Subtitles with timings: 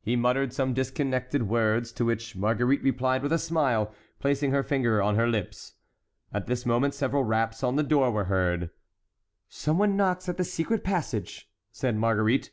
[0.00, 5.02] He muttered some disconnected words, to which Marguerite replied with a smile, placing her finger
[5.02, 5.72] on her lips.
[6.32, 8.70] At this moment several raps on the door were heard.
[9.48, 12.52] "Some one knocks at the secret passage," said Marguerite.